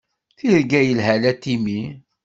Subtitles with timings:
[0.37, 1.79] Tirga yelhan a Timmy.